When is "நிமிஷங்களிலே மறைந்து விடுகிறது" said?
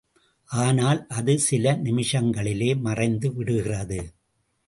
1.83-3.99